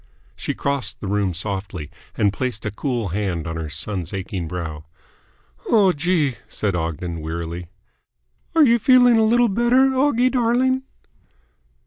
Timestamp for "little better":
9.23-9.93